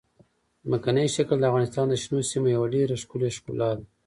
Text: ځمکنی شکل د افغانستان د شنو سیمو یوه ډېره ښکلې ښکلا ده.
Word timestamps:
ځمکنی 0.65 1.07
شکل 1.15 1.37
د 1.39 1.43
افغانستان 1.49 1.85
د 1.89 1.93
شنو 2.03 2.19
سیمو 2.31 2.49
یوه 2.55 2.67
ډېره 2.75 2.95
ښکلې 3.01 3.29
ښکلا 3.37 3.69
ده. 3.77 3.83